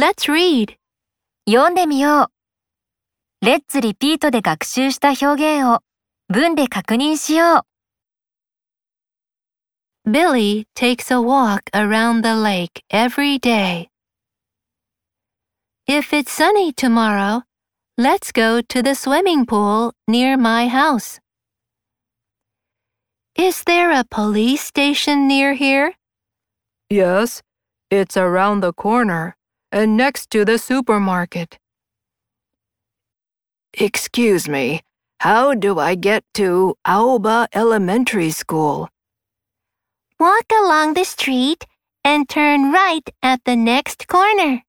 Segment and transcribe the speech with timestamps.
[0.00, 0.76] Let's read.
[1.48, 3.44] 読んでみよう。
[3.46, 5.80] レッツリピートで学習した表現を
[6.28, 7.64] 文で確認しよ
[10.04, 10.10] う。
[10.10, 13.88] Billy takes a walk around the lake every day.
[15.88, 17.44] If it's sunny tomorrow,
[17.96, 21.20] let's go to the swimming pool near my house.
[23.34, 25.94] Is there a police station near here?
[26.90, 27.40] Yes,
[27.90, 29.36] it's around the corner
[29.71, 31.57] and next to the supermarket.
[33.73, 34.81] Excuse me,
[35.19, 38.89] how do I get to Aoba Elementary School?
[40.19, 41.65] Walk along the street
[42.03, 44.63] and turn right at the next corner.